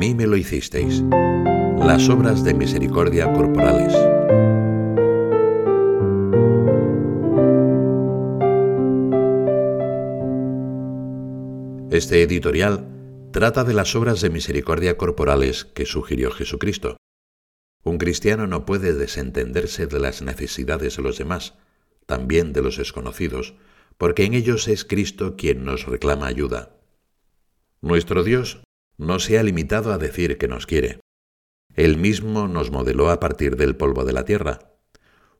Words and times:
mí 0.00 0.14
me 0.14 0.26
lo 0.26 0.38
hicisteis. 0.38 1.04
Las 1.78 2.08
obras 2.08 2.42
de 2.42 2.54
misericordia 2.54 3.30
corporales. 3.34 3.92
Este 11.90 12.22
editorial 12.22 12.88
trata 13.30 13.62
de 13.62 13.74
las 13.74 13.94
obras 13.94 14.22
de 14.22 14.30
misericordia 14.30 14.96
corporales 14.96 15.66
que 15.66 15.84
sugirió 15.84 16.30
Jesucristo. 16.30 16.96
Un 17.84 17.98
cristiano 17.98 18.46
no 18.46 18.64
puede 18.64 18.94
desentenderse 18.94 19.86
de 19.86 19.98
las 19.98 20.22
necesidades 20.22 20.96
de 20.96 21.02
los 21.02 21.18
demás, 21.18 21.58
también 22.06 22.54
de 22.54 22.62
los 22.62 22.78
desconocidos, 22.78 23.52
porque 23.98 24.24
en 24.24 24.32
ellos 24.32 24.66
es 24.66 24.86
Cristo 24.86 25.36
quien 25.36 25.66
nos 25.66 25.84
reclama 25.84 26.26
ayuda. 26.26 26.70
Nuestro 27.82 28.24
Dios 28.24 28.62
no 29.00 29.18
se 29.18 29.38
ha 29.38 29.42
limitado 29.42 29.92
a 29.92 29.98
decir 29.98 30.36
que 30.36 30.46
nos 30.46 30.66
quiere. 30.66 31.00
Él 31.74 31.96
mismo 31.96 32.48
nos 32.48 32.70
modeló 32.70 33.10
a 33.10 33.18
partir 33.18 33.56
del 33.56 33.74
polvo 33.74 34.04
de 34.04 34.12
la 34.12 34.26
tierra. 34.26 34.74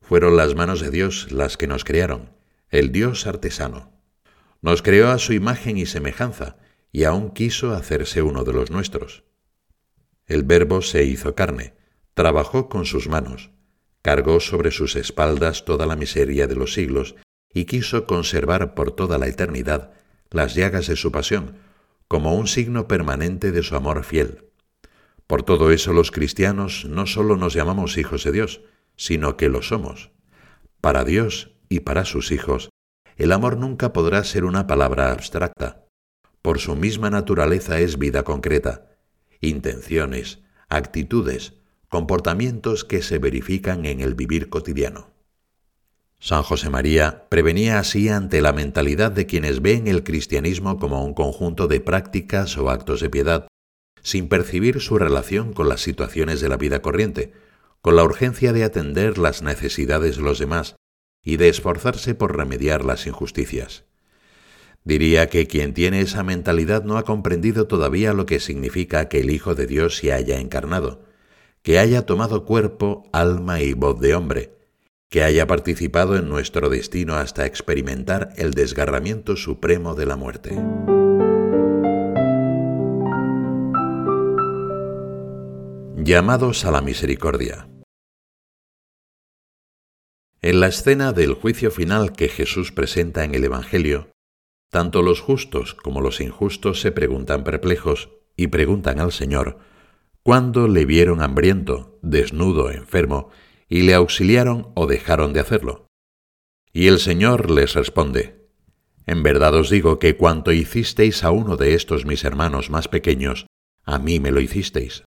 Fueron 0.01 0.39
las 0.39 0.55
manos 0.55 0.81
de 0.81 0.91
Dios 0.91 1.31
las 1.31 1.59
que 1.59 1.67
nos 1.67 1.85
crearon, 1.85 2.31
el 2.71 2.91
Dios 2.91 3.27
artesano. 3.27 3.93
Nos 4.63 4.81
creó 4.81 5.11
a 5.11 5.19
su 5.19 5.35
imagen 5.35 5.77
y 5.77 5.85
semejanza, 5.85 6.57
y 6.91 7.05
aún 7.05 7.33
quiso 7.33 7.73
hacerse 7.73 8.23
uno 8.23 8.45
de 8.45 8.55
los 8.55 8.71
nuestros. 8.71 9.25
El 10.27 10.43
Verbo 10.43 10.81
se 10.81 11.05
hizo 11.05 11.35
carne, 11.35 11.75
trabajó 12.15 12.71
con 12.71 12.87
sus 12.87 13.09
manos, 13.09 13.51
cargó 14.01 14.41
sobre 14.41 14.71
sus 14.71 14.97
espaldas 14.97 15.67
toda 15.67 15.85
la 15.85 15.97
miseria 15.97 16.47
de 16.47 16.57
los 16.57 16.73
siglos 16.73 17.15
y 17.53 17.67
quiso 17.67 18.07
conservar 18.07 18.75
por 18.75 18.93
toda 18.93 19.19
la 19.19 19.27
eternidad 19.27 19.93
las 20.31 20.55
llagas 20.55 20.87
de 20.87 20.97
su 20.97 21.13
pasión, 21.13 21.59
como 22.11 22.35
un 22.35 22.49
signo 22.49 22.89
permanente 22.89 23.53
de 23.53 23.63
su 23.63 23.77
amor 23.77 24.03
fiel. 24.03 24.51
Por 25.29 25.45
todo 25.45 25.71
eso 25.71 25.93
los 25.93 26.11
cristianos 26.11 26.85
no 26.85 27.07
solo 27.07 27.37
nos 27.37 27.55
llamamos 27.55 27.97
hijos 27.99 28.25
de 28.25 28.33
Dios, 28.33 28.63
sino 28.97 29.37
que 29.37 29.49
lo 29.49 29.63
somos. 29.63 30.11
Para 30.81 31.05
Dios 31.05 31.55
y 31.69 31.81
para 31.81 32.05
sus 32.05 32.33
hijos, 32.33 32.69
el 33.17 33.31
amor 33.31 33.59
nunca 33.59 33.93
podrá 33.93 34.25
ser 34.25 34.45
una 34.45 34.67
palabra 34.67 35.13
abstracta. 35.13 35.85
Por 36.43 36.59
su 36.59 36.75
misma 36.75 37.11
naturaleza 37.11 37.79
es 37.79 37.97
vida 37.97 38.25
concreta, 38.25 38.89
intenciones, 39.41 40.41
actitudes, 40.69 41.61
comportamientos 41.89 42.85
que 42.85 43.03
se 43.03 43.21
verifican 43.21 43.87
en 43.87 44.01
el 44.01 44.17
vivir 44.17 44.49
cotidiano. 44.49 45.10
San 46.23 46.43
José 46.43 46.69
María 46.69 47.25
prevenía 47.31 47.79
así 47.79 48.11
ante 48.11 48.43
la 48.43 48.53
mentalidad 48.53 49.11
de 49.11 49.25
quienes 49.25 49.63
ven 49.63 49.89
el 49.89 50.05
cristianismo 50.05 50.79
como 50.79 51.03
un 51.03 51.15
conjunto 51.15 51.67
de 51.67 51.81
prácticas 51.81 52.59
o 52.59 52.69
actos 52.69 53.01
de 53.01 53.09
piedad, 53.09 53.49
sin 54.03 54.29
percibir 54.29 54.81
su 54.83 54.99
relación 54.99 55.55
con 55.55 55.71
las 55.71 55.81
situaciones 55.81 56.43
de 56.43 56.51
la 56.51 56.59
vida 56.59 56.83
corriente, 56.83 57.33
con 57.81 57.97
la 57.97 58.05
urgencia 58.05 58.53
de 58.53 58.65
atender 58.65 59.17
las 59.17 59.41
necesidades 59.41 60.19
de 60.19 60.23
los 60.23 60.39
demás 60.39 60.77
y 61.25 61.39
de 61.39 61.49
esforzarse 61.49 62.15
por 62.15 62.37
remediar 62.37 62.85
las 62.85 63.07
injusticias. 63.07 63.85
Diría 64.85 65.31
que 65.31 65.47
quien 65.47 65.73
tiene 65.73 66.03
esa 66.03 66.23
mentalidad 66.23 66.85
no 66.85 66.99
ha 66.99 67.05
comprendido 67.05 67.67
todavía 67.67 68.13
lo 68.13 68.27
que 68.27 68.41
significa 68.41 69.09
que 69.09 69.21
el 69.21 69.31
Hijo 69.31 69.55
de 69.55 69.67
Dios 69.67 69.97
se 69.97 70.13
haya 70.13 70.39
encarnado, 70.39 71.03
que 71.63 71.79
haya 71.79 72.05
tomado 72.05 72.45
cuerpo, 72.45 73.09
alma 73.11 73.63
y 73.63 73.73
voz 73.73 74.01
de 74.01 74.15
hombre, 74.15 74.60
que 75.11 75.25
haya 75.25 75.49
participado 75.49 76.17
en 76.17 76.29
nuestro 76.29 76.69
destino 76.69 77.17
hasta 77.17 77.45
experimentar 77.45 78.33
el 78.37 78.53
desgarramiento 78.53 79.35
supremo 79.35 79.97
de 79.97 80.07
la 80.07 80.15
muerte. 80.15 80.51
Llamados 85.97 86.65
a 86.65 86.71
la 86.71 86.81
misericordia. 86.81 87.69
En 90.43 90.61
la 90.61 90.69
escena 90.69 91.13
del 91.13 91.35
juicio 91.35 91.73
final 91.73 92.13
que 92.13 92.29
Jesús 92.29 92.71
presenta 92.71 93.25
en 93.25 93.35
el 93.35 93.45
Evangelio, 93.45 94.11
tanto 94.71 95.03
los 95.03 95.21
justos 95.21 95.75
como 95.75 96.01
los 96.01 96.21
injustos 96.21 96.81
se 96.81 96.93
preguntan 96.93 97.43
perplejos 97.43 98.11
y 98.37 98.47
preguntan 98.47 99.01
al 99.01 99.11
Señor 99.11 99.59
cuándo 100.23 100.69
le 100.69 100.85
vieron 100.85 101.21
hambriento, 101.21 101.99
desnudo, 102.01 102.71
enfermo, 102.71 103.31
y 103.71 103.83
le 103.83 103.95
auxiliaron 103.95 104.73
o 104.75 104.87
dejaron 104.87 105.33
de 105.33 105.41
hacerlo. 105.41 105.87
Y 106.73 106.89
el 106.89 106.99
Señor 106.99 107.51
les 107.51 107.75
responde, 107.75 108.51
En 109.07 109.23
verdad 109.23 109.55
os 109.55 109.71
digo 109.71 109.99
que 109.99 110.17
cuanto 110.17 110.53
hicisteis 110.53 111.25
a 111.25 111.31
uno 111.31 111.57
de 111.57 111.75
estos 111.75 112.05
mis 112.05 112.25
hermanos 112.25 112.69
más 112.69 112.89
pequeños, 112.89 113.47
a 113.85 113.99
mí 113.99 114.21
me 114.21 114.33
lo 114.33 114.41
hicisteis. 114.41 115.05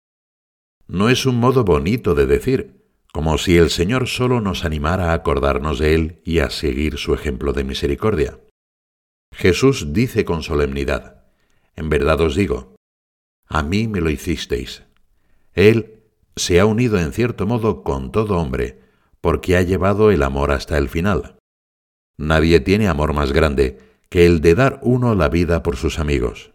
No 0.86 1.08
es 1.08 1.24
un 1.24 1.36
modo 1.36 1.64
bonito 1.64 2.14
de 2.14 2.26
decir, 2.26 2.84
como 3.12 3.38
si 3.38 3.56
el 3.56 3.70
Señor 3.70 4.08
solo 4.08 4.40
nos 4.40 4.64
animara 4.64 5.10
a 5.10 5.14
acordarnos 5.14 5.78
de 5.78 5.94
Él 5.94 6.20
y 6.24 6.40
a 6.40 6.50
seguir 6.50 6.98
su 6.98 7.14
ejemplo 7.14 7.52
de 7.52 7.64
misericordia. 7.64 8.40
Jesús 9.32 9.92
dice 9.92 10.24
con 10.24 10.42
solemnidad, 10.42 11.24
En 11.76 11.88
verdad 11.88 12.20
os 12.20 12.34
digo, 12.34 12.74
a 13.46 13.62
mí 13.62 13.88
me 13.88 14.00
lo 14.00 14.10
hicisteis. 14.10 14.82
Él 15.54 15.97
se 16.38 16.60
ha 16.60 16.66
unido 16.66 16.98
en 16.98 17.12
cierto 17.12 17.46
modo 17.46 17.82
con 17.82 18.12
todo 18.12 18.38
hombre, 18.38 18.80
porque 19.20 19.56
ha 19.56 19.62
llevado 19.62 20.10
el 20.10 20.22
amor 20.22 20.50
hasta 20.52 20.78
el 20.78 20.88
final. 20.88 21.36
Nadie 22.16 22.60
tiene 22.60 22.88
amor 22.88 23.12
más 23.12 23.32
grande 23.32 23.78
que 24.08 24.26
el 24.26 24.40
de 24.40 24.54
dar 24.54 24.80
uno 24.82 25.14
la 25.14 25.28
vida 25.28 25.62
por 25.62 25.76
sus 25.76 25.98
amigos. 25.98 26.52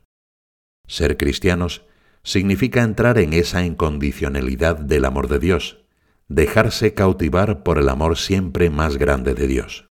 Ser 0.88 1.18
cristianos 1.18 1.86
significa 2.24 2.82
entrar 2.84 3.18
en 3.18 3.34
esa 3.34 3.66
incondicionalidad 3.66 4.78
del 4.78 5.06
amor 5.06 5.28
de 5.28 5.40
Dios, 5.40 5.84
dejarse 6.28 6.94
cautivar 6.94 7.64
por 7.64 7.78
el 7.78 7.90
amor 7.90 8.18
siempre 8.18 8.70
más 8.70 8.98
grande 8.98 9.34
de 9.34 9.48
Dios. 9.48 9.88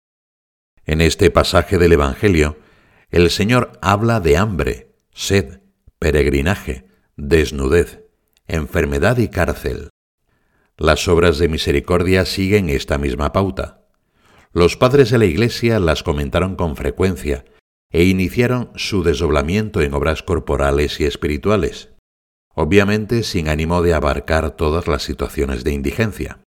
En 0.84 1.00
este 1.00 1.30
pasaje 1.30 1.78
del 1.78 1.92
Evangelio, 1.92 2.56
el 3.10 3.30
Señor 3.30 3.72
habla 3.82 4.20
de 4.20 4.36
hambre, 4.36 4.94
sed, 5.12 5.60
peregrinaje, 5.98 6.86
desnudez, 7.16 8.07
enfermedad 8.48 9.18
y 9.18 9.28
cárcel. 9.28 9.90
Las 10.76 11.06
obras 11.06 11.38
de 11.38 11.48
misericordia 11.48 12.24
siguen 12.24 12.70
esta 12.70 12.98
misma 12.98 13.32
pauta. 13.32 13.86
Los 14.52 14.76
padres 14.76 15.10
de 15.10 15.18
la 15.18 15.26
Iglesia 15.26 15.78
las 15.78 16.02
comentaron 16.02 16.56
con 16.56 16.74
frecuencia 16.74 17.44
e 17.90 18.04
iniciaron 18.04 18.70
su 18.74 19.02
desdoblamiento 19.02 19.82
en 19.82 19.94
obras 19.94 20.22
corporales 20.22 21.00
y 21.00 21.04
espirituales, 21.04 21.90
obviamente 22.54 23.22
sin 23.22 23.48
ánimo 23.48 23.82
de 23.82 23.94
abarcar 23.94 24.52
todas 24.56 24.88
las 24.88 25.02
situaciones 25.02 25.64
de 25.64 25.72
indigencia. 25.72 26.40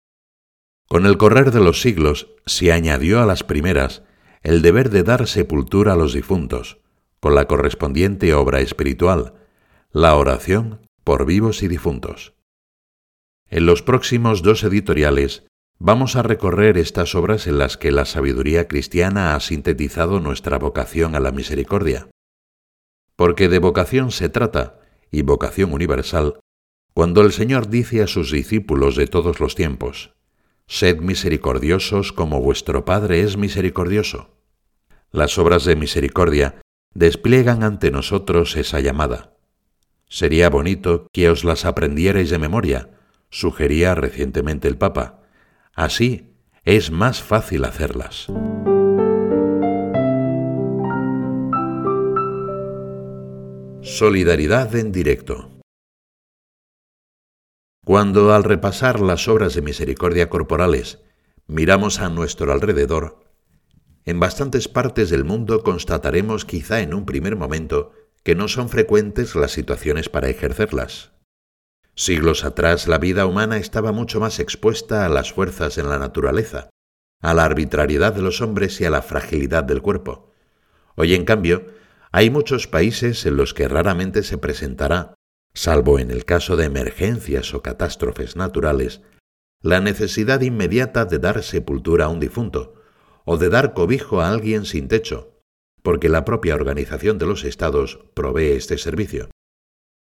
Con 0.87 1.05
el 1.05 1.17
correr 1.17 1.51
de 1.51 1.61
los 1.61 1.81
siglos 1.81 2.29
se 2.45 2.71
añadió 2.71 3.21
a 3.21 3.25
las 3.25 3.43
primeras 3.43 4.03
el 4.43 4.61
deber 4.61 4.89
de 4.89 5.03
dar 5.03 5.27
sepultura 5.27 5.93
a 5.93 5.95
los 5.95 6.13
difuntos, 6.13 6.79
con 7.19 7.35
la 7.35 7.45
correspondiente 7.45 8.33
obra 8.33 8.59
espiritual, 8.59 9.35
la 9.91 10.15
oración 10.15 10.81
por 11.03 11.25
vivos 11.25 11.63
y 11.63 11.67
difuntos. 11.67 12.33
En 13.49 13.65
los 13.65 13.81
próximos 13.81 14.43
dos 14.43 14.63
editoriales 14.63 15.45
vamos 15.77 16.15
a 16.15 16.23
recorrer 16.23 16.77
estas 16.77 17.15
obras 17.15 17.47
en 17.47 17.57
las 17.57 17.77
que 17.77 17.91
la 17.91 18.05
sabiduría 18.05 18.67
cristiana 18.67 19.35
ha 19.35 19.39
sintetizado 19.39 20.19
nuestra 20.19 20.57
vocación 20.57 21.15
a 21.15 21.19
la 21.19 21.31
misericordia. 21.31 22.07
Porque 23.15 23.49
de 23.49 23.59
vocación 23.59 24.11
se 24.11 24.29
trata, 24.29 24.79
y 25.11 25.23
vocación 25.23 25.73
universal, 25.73 26.39
cuando 26.93 27.21
el 27.21 27.31
Señor 27.31 27.69
dice 27.69 28.01
a 28.01 28.07
sus 28.07 28.31
discípulos 28.31 28.95
de 28.95 29.07
todos 29.07 29.39
los 29.39 29.55
tiempos, 29.55 30.13
Sed 30.67 31.01
misericordiosos 31.01 32.13
como 32.13 32.39
vuestro 32.39 32.85
Padre 32.85 33.21
es 33.21 33.35
misericordioso. 33.35 34.37
Las 35.11 35.37
obras 35.37 35.65
de 35.65 35.75
misericordia 35.75 36.61
despliegan 36.93 37.63
ante 37.63 37.91
nosotros 37.91 38.55
esa 38.55 38.79
llamada. 38.79 39.33
Sería 40.11 40.49
bonito 40.49 41.07
que 41.13 41.29
os 41.29 41.45
las 41.45 41.63
aprendierais 41.63 42.29
de 42.29 42.37
memoria, 42.37 42.89
sugería 43.29 43.95
recientemente 43.95 44.67
el 44.67 44.77
Papa. 44.77 45.21
Así 45.73 46.35
es 46.65 46.91
más 46.91 47.23
fácil 47.23 47.63
hacerlas. 47.63 48.27
Solidaridad 53.81 54.75
en 54.75 54.91
directo. 54.91 55.49
Cuando 57.85 58.33
al 58.33 58.43
repasar 58.43 58.99
las 58.99 59.29
obras 59.29 59.53
de 59.53 59.61
misericordia 59.61 60.27
corporales 60.29 60.99
miramos 61.47 62.01
a 62.01 62.09
nuestro 62.09 62.51
alrededor, 62.51 63.23
en 64.03 64.19
bastantes 64.19 64.67
partes 64.67 65.09
del 65.09 65.23
mundo 65.23 65.63
constataremos 65.63 66.43
quizá 66.43 66.81
en 66.81 66.93
un 66.93 67.05
primer 67.05 67.37
momento 67.37 67.93
que 68.23 68.35
no 68.35 68.47
son 68.47 68.69
frecuentes 68.69 69.35
las 69.35 69.51
situaciones 69.51 70.09
para 70.09 70.29
ejercerlas. 70.29 71.11
Siglos 71.95 72.45
atrás 72.45 72.87
la 72.87 72.97
vida 72.97 73.25
humana 73.25 73.57
estaba 73.57 73.91
mucho 73.91 74.19
más 74.19 74.39
expuesta 74.39 75.05
a 75.05 75.09
las 75.09 75.33
fuerzas 75.33 75.77
en 75.77 75.89
la 75.89 75.99
naturaleza, 75.99 76.69
a 77.21 77.33
la 77.33 77.45
arbitrariedad 77.45 78.13
de 78.13 78.21
los 78.21 78.41
hombres 78.41 78.79
y 78.81 78.85
a 78.85 78.89
la 78.89 79.01
fragilidad 79.01 79.63
del 79.63 79.81
cuerpo. 79.81 80.31
Hoy, 80.95 81.13
en 81.13 81.25
cambio, 81.25 81.65
hay 82.11 82.29
muchos 82.29 82.67
países 82.67 83.25
en 83.25 83.37
los 83.37 83.53
que 83.53 83.67
raramente 83.67 84.23
se 84.23 84.37
presentará 84.37 85.15
salvo 85.53 85.99
en 85.99 86.11
el 86.11 86.25
caso 86.25 86.55
de 86.55 86.65
emergencias 86.65 87.53
o 87.53 87.61
catástrofes 87.61 88.35
naturales, 88.35 89.01
la 89.61 89.79
necesidad 89.79 90.41
inmediata 90.41 91.05
de 91.05 91.19
dar 91.19 91.43
sepultura 91.43 92.05
a 92.05 92.09
un 92.09 92.19
difunto 92.19 92.75
o 93.25 93.37
de 93.37 93.49
dar 93.49 93.73
cobijo 93.73 94.21
a 94.21 94.29
alguien 94.29 94.65
sin 94.65 94.87
techo, 94.87 95.30
porque 95.83 96.09
la 96.09 96.25
propia 96.25 96.55
organización 96.55 97.17
de 97.17 97.25
los 97.25 97.43
estados 97.43 97.99
provee 98.13 98.51
este 98.51 98.77
servicio. 98.77 99.29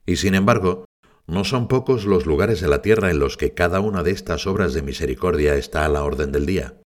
Y 0.07 0.17
sin 0.17 0.35
embargo, 0.35 0.85
no 1.27 1.45
son 1.45 1.69
pocos 1.69 2.07
los 2.07 2.27
lugares 2.27 2.61
de 2.61 2.69
la 2.69 2.83
tierra 2.83 3.11
en 3.11 3.21
los 3.21 3.37
que 3.37 3.55
cada 3.55 3.81
una 3.81 4.03
de 4.03 4.11
estas 4.11 4.47
obras 4.47 4.75
de 4.75 4.83
misericordia 4.83 5.55
está 5.55 5.85
a 5.85 5.89
la 5.89 6.03
orden 6.03 6.33
del 6.33 6.47
día. 6.47 6.81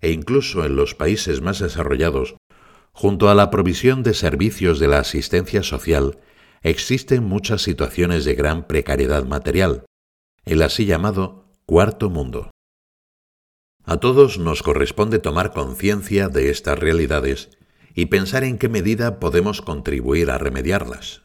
E 0.00 0.10
incluso 0.10 0.64
en 0.64 0.76
los 0.76 0.94
países 0.94 1.40
más 1.40 1.60
desarrollados, 1.60 2.36
junto 2.92 3.28
a 3.30 3.34
la 3.34 3.50
provisión 3.50 4.02
de 4.02 4.14
servicios 4.14 4.80
de 4.80 4.88
la 4.88 4.98
asistencia 4.98 5.62
social, 5.62 6.18
existen 6.62 7.22
muchas 7.24 7.62
situaciones 7.62 8.24
de 8.24 8.34
gran 8.34 8.66
precariedad 8.66 9.24
material, 9.24 9.84
el 10.44 10.62
así 10.62 10.84
llamado 10.86 11.44
cuarto 11.66 12.10
mundo. 12.10 12.50
A 13.84 13.98
todos 13.98 14.38
nos 14.38 14.62
corresponde 14.62 15.18
tomar 15.18 15.52
conciencia 15.52 16.28
de 16.28 16.50
estas 16.50 16.78
realidades 16.78 17.50
y 17.94 18.06
pensar 18.06 18.44
en 18.44 18.58
qué 18.58 18.68
medida 18.68 19.20
podemos 19.20 19.62
contribuir 19.62 20.30
a 20.30 20.38
remediarlas. 20.38 21.22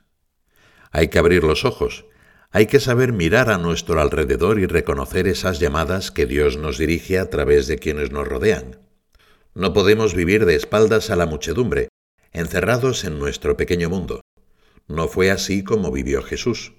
Hay 0.91 1.09
que 1.09 1.19
abrir 1.19 1.43
los 1.43 1.65
ojos, 1.65 2.05
hay 2.51 2.67
que 2.67 2.79
saber 2.79 3.11
mirar 3.11 3.49
a 3.49 3.57
nuestro 3.57 3.99
alrededor 3.99 4.59
y 4.59 4.65
reconocer 4.65 5.27
esas 5.27 5.59
llamadas 5.59 6.11
que 6.11 6.25
Dios 6.25 6.57
nos 6.57 6.77
dirige 6.77 7.19
a 7.19 7.29
través 7.29 7.67
de 7.67 7.77
quienes 7.77 8.11
nos 8.11 8.27
rodean. 8.27 8.79
No 9.53 9.73
podemos 9.73 10.15
vivir 10.15 10.45
de 10.45 10.55
espaldas 10.55 11.09
a 11.09 11.15
la 11.15 11.25
muchedumbre, 11.25 11.89
encerrados 12.31 13.03
en 13.03 13.19
nuestro 13.19 13.57
pequeño 13.57 13.89
mundo. 13.89 14.21
No 14.87 15.07
fue 15.07 15.31
así 15.31 15.63
como 15.63 15.91
vivió 15.91 16.21
Jesús. 16.21 16.73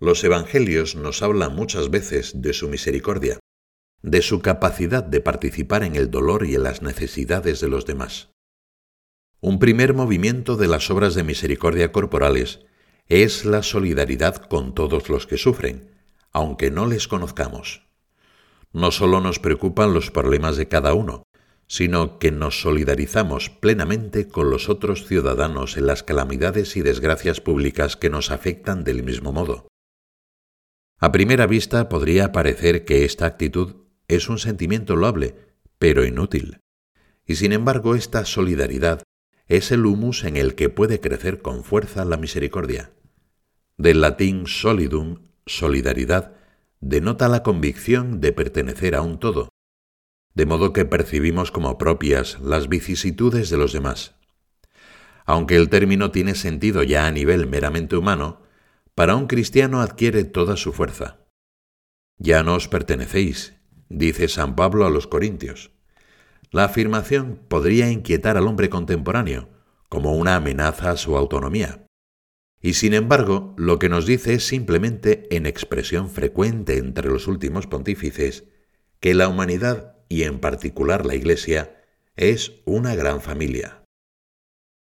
Los 0.00 0.24
Evangelios 0.24 0.96
nos 0.96 1.22
hablan 1.22 1.54
muchas 1.54 1.90
veces 1.90 2.42
de 2.42 2.52
su 2.52 2.68
misericordia, 2.68 3.38
de 4.02 4.22
su 4.22 4.40
capacidad 4.40 5.04
de 5.04 5.20
participar 5.20 5.82
en 5.84 5.94
el 5.94 6.10
dolor 6.10 6.46
y 6.46 6.54
en 6.54 6.62
las 6.62 6.80
necesidades 6.80 7.60
de 7.60 7.68
los 7.68 7.84
demás. 7.86 8.29
Un 9.42 9.58
primer 9.58 9.94
movimiento 9.94 10.56
de 10.56 10.68
las 10.68 10.90
obras 10.90 11.14
de 11.14 11.24
misericordia 11.24 11.92
corporales 11.92 12.60
es 13.06 13.46
la 13.46 13.62
solidaridad 13.62 14.36
con 14.36 14.74
todos 14.74 15.08
los 15.08 15.26
que 15.26 15.38
sufren, 15.38 15.90
aunque 16.30 16.70
no 16.70 16.86
les 16.86 17.08
conozcamos. 17.08 17.88
No 18.72 18.90
solo 18.90 19.22
nos 19.22 19.38
preocupan 19.38 19.94
los 19.94 20.10
problemas 20.10 20.58
de 20.58 20.68
cada 20.68 20.92
uno, 20.92 21.22
sino 21.66 22.18
que 22.18 22.32
nos 22.32 22.60
solidarizamos 22.60 23.48
plenamente 23.48 24.28
con 24.28 24.50
los 24.50 24.68
otros 24.68 25.06
ciudadanos 25.06 25.78
en 25.78 25.86
las 25.86 26.02
calamidades 26.02 26.76
y 26.76 26.82
desgracias 26.82 27.40
públicas 27.40 27.96
que 27.96 28.10
nos 28.10 28.30
afectan 28.30 28.84
del 28.84 29.02
mismo 29.02 29.32
modo. 29.32 29.68
A 30.98 31.12
primera 31.12 31.46
vista 31.46 31.88
podría 31.88 32.30
parecer 32.30 32.84
que 32.84 33.06
esta 33.06 33.24
actitud 33.24 33.86
es 34.06 34.28
un 34.28 34.38
sentimiento 34.38 34.96
loable, 34.96 35.34
pero 35.78 36.04
inútil. 36.04 36.58
Y 37.24 37.36
sin 37.36 37.52
embargo 37.52 37.94
esta 37.94 38.26
solidaridad 38.26 39.02
es 39.50 39.72
el 39.72 39.84
humus 39.84 40.22
en 40.22 40.36
el 40.36 40.54
que 40.54 40.68
puede 40.68 41.00
crecer 41.00 41.42
con 41.42 41.64
fuerza 41.64 42.04
la 42.04 42.16
misericordia. 42.16 42.92
Del 43.76 44.00
latín 44.00 44.46
solidum, 44.46 45.26
solidaridad, 45.44 46.36
denota 46.78 47.28
la 47.28 47.42
convicción 47.42 48.20
de 48.20 48.32
pertenecer 48.32 48.94
a 48.94 49.02
un 49.02 49.18
todo, 49.18 49.48
de 50.34 50.46
modo 50.46 50.72
que 50.72 50.84
percibimos 50.84 51.50
como 51.50 51.78
propias 51.78 52.38
las 52.38 52.68
vicisitudes 52.68 53.50
de 53.50 53.56
los 53.56 53.72
demás. 53.72 54.14
Aunque 55.26 55.56
el 55.56 55.68
término 55.68 56.12
tiene 56.12 56.36
sentido 56.36 56.84
ya 56.84 57.06
a 57.06 57.10
nivel 57.10 57.48
meramente 57.48 57.96
humano, 57.96 58.42
para 58.94 59.16
un 59.16 59.26
cristiano 59.26 59.80
adquiere 59.80 60.22
toda 60.22 60.56
su 60.56 60.72
fuerza. 60.72 61.26
Ya 62.18 62.44
no 62.44 62.54
os 62.54 62.68
pertenecéis, 62.68 63.56
dice 63.88 64.28
San 64.28 64.54
Pablo 64.54 64.86
a 64.86 64.90
los 64.90 65.08
Corintios. 65.08 65.72
La 66.52 66.64
afirmación 66.64 67.40
podría 67.46 67.90
inquietar 67.90 68.36
al 68.36 68.48
hombre 68.48 68.68
contemporáneo, 68.70 69.48
como 69.88 70.16
una 70.16 70.34
amenaza 70.36 70.90
a 70.90 70.96
su 70.96 71.16
autonomía. 71.16 71.86
Y 72.60 72.74
sin 72.74 72.92
embargo, 72.92 73.54
lo 73.56 73.78
que 73.78 73.88
nos 73.88 74.04
dice 74.04 74.34
es 74.34 74.46
simplemente, 74.46 75.28
en 75.34 75.46
expresión 75.46 76.10
frecuente 76.10 76.78
entre 76.78 77.08
los 77.08 77.28
últimos 77.28 77.68
pontífices, 77.68 78.44
que 78.98 79.14
la 79.14 79.28
humanidad 79.28 79.96
y 80.08 80.24
en 80.24 80.40
particular 80.40 81.06
la 81.06 81.14
Iglesia, 81.14 81.84
es 82.16 82.52
una 82.66 82.96
gran 82.96 83.20
familia. 83.20 83.84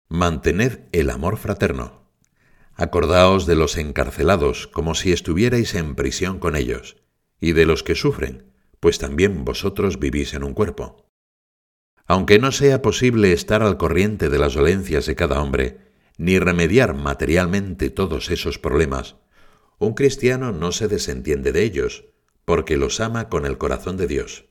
Mantened 0.09 0.81
el 0.93 1.11
amor 1.11 1.37
fraterno. 1.37 2.09
Acordaos 2.75 3.47
de 3.47 3.57
los 3.57 3.77
encarcelados 3.77 4.69
como 4.69 4.95
si 4.95 5.13
estuvierais 5.13 5.75
en 5.75 5.97
prisión 5.97 6.39
con 6.39 6.55
ellos, 6.55 6.97
y 7.41 7.53
de 7.53 7.67
los 7.67 7.83
que 7.83 7.97
sufren, 7.97 8.53
pues 8.79 8.99
también 8.99 9.45
vosotros 9.45 9.99
vivís 9.99 10.35
en 10.35 10.45
un 10.45 10.55
cuerpo. 10.55 11.08
Aunque 12.09 12.39
no 12.39 12.53
sea 12.53 12.81
posible 12.81 13.33
estar 13.33 13.63
al 13.63 13.77
corriente 13.77 14.31
de 14.31 14.39
las 14.39 14.55
dolencias 14.55 15.05
de 15.05 15.15
cada 15.15 15.43
hombre, 15.43 15.93
ni 16.17 16.39
remediar 16.39 16.95
materialmente 16.95 17.91
todos 17.91 18.31
esos 18.31 18.59
problemas, 18.59 19.17
un 19.79 19.93
cristiano 19.93 20.51
no 20.51 20.73
se 20.73 20.89
desentiende 20.89 21.53
de 21.53 21.63
ellos, 21.63 22.07
porque 22.47 22.79
los 22.79 23.01
ama 23.01 23.29
con 23.29 23.45
el 23.45 23.59
corazón 23.59 23.99
de 23.99 24.07
Dios. 24.07 24.47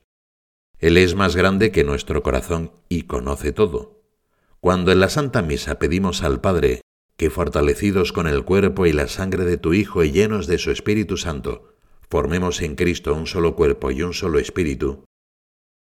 Él 0.78 0.96
es 0.96 1.16
más 1.16 1.34
grande 1.34 1.72
que 1.72 1.82
nuestro 1.82 2.22
corazón 2.22 2.72
y 2.88 3.02
conoce 3.02 3.52
todo. 3.52 4.04
Cuando 4.60 4.92
en 4.92 5.00
la 5.00 5.08
Santa 5.08 5.42
Misa 5.42 5.80
pedimos 5.80 6.22
al 6.22 6.40
Padre 6.40 6.82
que 7.16 7.28
fortalecidos 7.28 8.12
con 8.12 8.28
el 8.28 8.44
cuerpo 8.44 8.86
y 8.86 8.92
la 8.92 9.08
sangre 9.08 9.44
de 9.44 9.56
tu 9.56 9.74
Hijo 9.74 10.04
y 10.04 10.12
llenos 10.12 10.46
de 10.46 10.58
su 10.58 10.70
Espíritu 10.70 11.16
Santo, 11.16 11.74
formemos 12.08 12.62
en 12.62 12.76
Cristo 12.76 13.14
un 13.14 13.26
solo 13.26 13.56
cuerpo 13.56 13.90
y 13.90 14.02
un 14.02 14.14
solo 14.14 14.38
espíritu, 14.38 15.07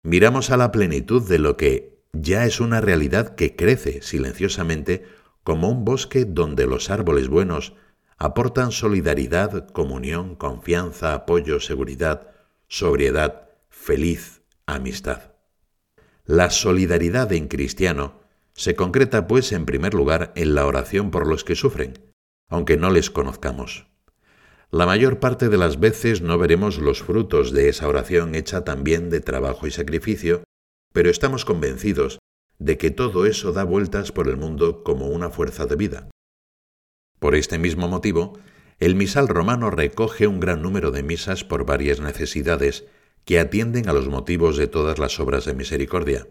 miramos 0.02 0.50
a 0.50 0.56
la 0.56 0.72
plenitud 0.72 1.26
de 1.28 1.38
lo 1.38 1.56
que 1.56 1.98
ya 2.12 2.44
es 2.44 2.60
una 2.60 2.80
realidad 2.80 3.34
que 3.34 3.56
crece 3.56 4.02
silenciosamente 4.02 5.04
como 5.44 5.70
un 5.70 5.84
bosque 5.84 6.24
donde 6.24 6.66
los 6.66 6.90
árboles 6.90 7.28
buenos 7.28 7.74
aportan 8.16 8.72
solidaridad, 8.72 9.68
comunión, 9.70 10.34
confianza, 10.34 11.14
apoyo, 11.14 11.60
seguridad, 11.60 12.28
sobriedad, 12.66 13.48
feliz, 13.68 14.42
amistad. 14.66 15.32
La 16.24 16.50
solidaridad 16.50 17.32
en 17.32 17.48
cristiano 17.48 18.20
se 18.54 18.74
concreta 18.74 19.26
pues 19.26 19.52
en 19.52 19.64
primer 19.64 19.94
lugar 19.94 20.32
en 20.34 20.54
la 20.54 20.66
oración 20.66 21.10
por 21.10 21.26
los 21.26 21.44
que 21.44 21.54
sufren, 21.54 22.12
aunque 22.48 22.76
no 22.76 22.90
les 22.90 23.08
conozcamos. 23.08 23.87
La 24.70 24.84
mayor 24.84 25.18
parte 25.18 25.48
de 25.48 25.56
las 25.56 25.80
veces 25.80 26.20
no 26.20 26.36
veremos 26.36 26.78
los 26.78 27.02
frutos 27.02 27.52
de 27.52 27.70
esa 27.70 27.88
oración 27.88 28.34
hecha 28.34 28.64
también 28.64 29.08
de 29.08 29.20
trabajo 29.20 29.66
y 29.66 29.70
sacrificio, 29.70 30.44
pero 30.92 31.08
estamos 31.08 31.46
convencidos 31.46 32.18
de 32.58 32.76
que 32.76 32.90
todo 32.90 33.24
eso 33.24 33.52
da 33.52 33.64
vueltas 33.64 34.12
por 34.12 34.28
el 34.28 34.36
mundo 34.36 34.82
como 34.84 35.08
una 35.08 35.30
fuerza 35.30 35.64
de 35.64 35.76
vida. 35.76 36.10
Por 37.18 37.34
este 37.34 37.58
mismo 37.58 37.88
motivo, 37.88 38.38
el 38.78 38.94
misal 38.94 39.28
romano 39.28 39.70
recoge 39.70 40.26
un 40.26 40.38
gran 40.38 40.60
número 40.60 40.90
de 40.90 41.02
misas 41.02 41.44
por 41.44 41.64
varias 41.64 42.00
necesidades 42.00 42.84
que 43.24 43.40
atienden 43.40 43.88
a 43.88 43.94
los 43.94 44.08
motivos 44.08 44.58
de 44.58 44.66
todas 44.66 44.98
las 44.98 45.18
obras 45.18 45.46
de 45.46 45.54
misericordia. 45.54 46.28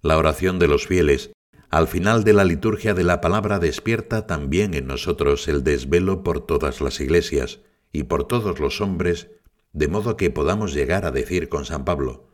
La 0.00 0.16
oración 0.16 0.58
de 0.60 0.68
los 0.68 0.86
fieles, 0.86 1.32
al 1.70 1.88
final 1.88 2.24
de 2.24 2.32
la 2.32 2.44
liturgia 2.44 2.94
de 2.94 3.04
la 3.04 3.20
palabra, 3.20 3.58
despierta 3.58 4.26
también 4.26 4.74
en 4.74 4.86
nosotros 4.86 5.48
el 5.48 5.64
desvelo 5.64 6.22
por 6.22 6.46
todas 6.46 6.80
las 6.80 7.00
iglesias 7.00 7.60
y 7.92 8.04
por 8.04 8.26
todos 8.26 8.60
los 8.60 8.80
hombres, 8.80 9.28
de 9.72 9.88
modo 9.88 10.16
que 10.16 10.30
podamos 10.30 10.72
llegar 10.72 11.04
a 11.04 11.10
decir 11.10 11.48
con 11.48 11.64
San 11.64 11.84
Pablo, 11.84 12.28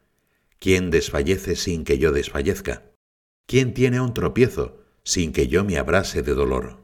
¿quién 0.58 0.90
desfallece 0.90 1.56
sin 1.56 1.84
que 1.84 1.98
yo 1.98 2.12
desfallezca? 2.12 2.92
¿Quién 3.46 3.74
tiene 3.74 4.00
un 4.00 4.14
tropiezo 4.14 4.82
sin 5.02 5.32
que 5.32 5.48
yo 5.48 5.64
me 5.64 5.78
abrase 5.78 6.22
de 6.22 6.34
dolor? 6.34 6.82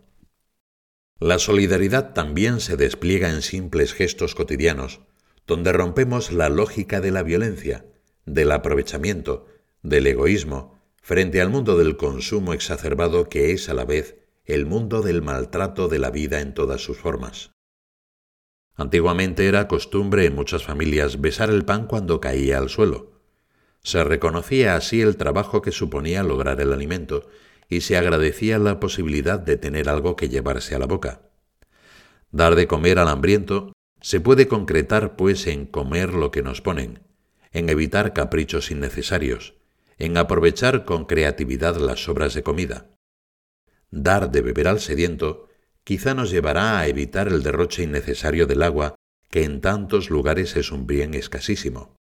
La 1.21 1.39
solidaridad 1.39 2.13
también 2.15 2.61
se 2.61 2.77
despliega 2.77 3.31
en 3.31 3.43
simples 3.43 3.93
gestos 3.93 4.35
cotidianos, 4.35 5.01
donde 5.47 5.73
rompemos 5.73 6.33
la 6.33 6.49
lógica 6.49 7.01
de 7.01 7.11
la 7.11 7.23
violencia, 7.23 7.87
del 8.25 8.53
aprovechamiento, 8.53 9.47
del 9.83 10.07
egoísmo, 10.07 10.78
frente 11.09 11.41
al 11.41 11.49
mundo 11.49 11.79
del 11.79 11.97
consumo 11.97 12.53
exacerbado 12.53 13.31
que 13.31 13.53
es 13.53 13.71
a 13.71 13.73
la 13.73 13.87
vez 13.87 14.19
el 14.45 14.67
mundo 14.67 15.01
del 15.01 15.23
maltrato 15.23 15.89
de 15.89 15.99
la 15.99 16.11
vida 16.11 16.43
en 16.43 16.53
todas 16.53 16.83
sus 16.83 16.99
formas. 16.99 17.53
Antiguamente 18.77 19.49
era 19.49 19.69
costumbre 19.69 20.27
en 20.27 20.35
muchas 20.35 20.65
familias 20.65 21.19
besar 21.23 21.49
el 21.49 21.65
pan 21.65 21.87
cuando 21.87 22.21
caía 22.21 22.59
al 22.59 22.69
suelo. 22.69 23.23
Se 23.83 24.05
reconocía 24.05 24.77
así 24.77 25.01
el 25.01 25.17
trabajo 25.17 25.63
que 25.63 25.73
suponía 25.73 26.23
lograr 26.23 26.61
el 26.61 26.75
alimento 26.75 27.27
y 27.71 27.81
se 27.81 27.97
agradecía 27.97 28.59
la 28.59 28.79
posibilidad 28.79 29.41
de 29.41 29.57
tener 29.57 29.89
algo 29.89 30.15
que 30.15 30.29
llevarse 30.29 30.75
a 30.75 30.79
la 30.79 30.87
boca. 30.87 31.23
Dar 32.33 32.55
de 32.55 32.67
comer 32.67 32.99
al 32.99 33.09
hambriento 33.09 33.73
se 34.03 34.21
puede 34.21 34.47
concretar, 34.47 35.17
pues, 35.17 35.47
en 35.47 35.65
comer 35.65 36.13
lo 36.13 36.31
que 36.31 36.43
nos 36.43 36.61
ponen, 36.61 37.01
en 37.51 37.71
evitar 37.71 38.13
caprichos 38.13 38.71
innecesarios, 38.71 39.58
en 39.99 40.17
aprovechar 40.17 40.85
con 40.85 41.05
creatividad 41.05 41.77
las 41.77 42.05
sobras 42.05 42.35
de 42.35 42.43
comida. 42.43 42.87
Dar 43.91 44.31
de 44.31 44.43
beber 44.43 44.69
al 44.69 44.81
sediento, 44.81 45.49
quizá 45.85 46.15
nos 46.15 46.31
llevará 46.31 46.79
a 46.79 46.87
evitar 46.87 47.29
el 47.29 47.43
derroche 47.43 47.83
innecesario 47.83 48.47
del 48.47 48.63
agua, 48.63 48.95
que 49.31 49.45
en 49.45 49.61
tantos 49.61 50.11
lugares 50.11 50.57
es 50.57 50.71
un 50.71 50.87
bien 50.87 51.15
escasísimo. 51.15 51.97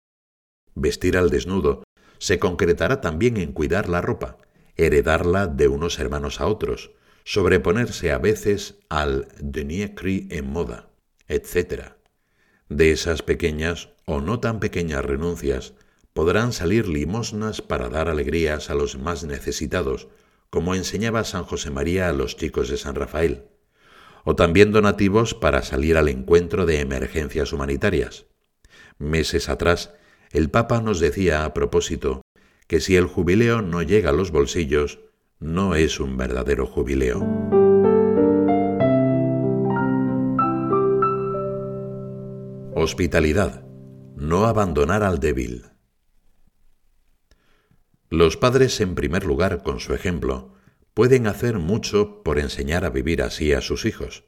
Vestir 0.74 1.16
al 1.16 1.30
desnudo 1.30 1.84
se 2.18 2.38
concretará 2.38 3.00
también 3.00 3.36
en 3.36 3.52
cuidar 3.52 3.88
la 3.88 4.00
ropa, 4.00 4.38
heredarla 4.76 5.46
de 5.46 5.68
unos 5.68 5.98
hermanos 5.98 6.40
a 6.40 6.46
otros, 6.46 6.92
sobreponerse 7.24 8.10
a 8.10 8.18
veces 8.18 8.78
al 8.88 9.28
denier 9.38 9.94
cri 9.94 10.28
en 10.30 10.50
moda, 10.50 10.90
etc. 11.28 11.92
De 12.68 12.90
esas 12.90 13.22
pequeñas 13.22 13.90
o 14.04 14.20
no 14.20 14.40
tan 14.40 14.60
pequeñas 14.60 15.04
renuncias 15.04 15.74
podrán 16.14 16.52
salir 16.52 16.88
limosnas 16.88 17.60
para 17.60 17.88
dar 17.88 18.08
alegrías 18.08 18.70
a 18.70 18.74
los 18.74 18.96
más 18.96 19.24
necesitados, 19.24 20.08
como 20.48 20.74
enseñaba 20.76 21.24
San 21.24 21.42
José 21.42 21.70
María 21.70 22.08
a 22.08 22.12
los 22.12 22.36
chicos 22.36 22.68
de 22.68 22.76
San 22.76 22.94
Rafael, 22.94 23.48
o 24.24 24.36
también 24.36 24.72
donativos 24.72 25.34
para 25.34 25.62
salir 25.62 25.96
al 25.96 26.08
encuentro 26.08 26.64
de 26.64 26.80
emergencias 26.80 27.52
humanitarias. 27.52 28.26
Meses 28.98 29.48
atrás, 29.48 29.92
el 30.30 30.50
Papa 30.50 30.80
nos 30.80 31.00
decía 31.00 31.44
a 31.44 31.52
propósito 31.52 32.22
que 32.68 32.80
si 32.80 32.96
el 32.96 33.06
jubileo 33.06 33.60
no 33.60 33.82
llega 33.82 34.10
a 34.10 34.14
los 34.14 34.30
bolsillos, 34.30 35.00
no 35.40 35.74
es 35.74 35.98
un 35.98 36.16
verdadero 36.16 36.66
jubileo. 36.66 37.20
Hospitalidad. 42.74 43.64
No 44.16 44.46
abandonar 44.46 45.02
al 45.02 45.18
débil. 45.18 45.73
Los 48.14 48.36
padres, 48.36 48.80
en 48.80 48.94
primer 48.94 49.24
lugar, 49.24 49.64
con 49.64 49.80
su 49.80 49.92
ejemplo, 49.92 50.54
pueden 50.94 51.26
hacer 51.26 51.58
mucho 51.58 52.22
por 52.22 52.38
enseñar 52.38 52.84
a 52.84 52.90
vivir 52.90 53.20
así 53.22 53.52
a 53.52 53.60
sus 53.60 53.86
hijos. 53.86 54.22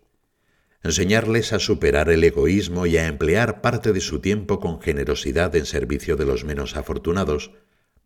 Enseñarles 0.82 1.52
a 1.52 1.60
superar 1.60 2.10
el 2.10 2.24
egoísmo 2.24 2.86
y 2.86 2.96
a 2.96 3.06
emplear 3.06 3.60
parte 3.60 3.92
de 3.92 4.00
su 4.00 4.18
tiempo 4.18 4.58
con 4.58 4.80
generosidad 4.80 5.54
en 5.54 5.66
servicio 5.66 6.16
de 6.16 6.24
los 6.24 6.42
menos 6.42 6.76
afortunados, 6.76 7.52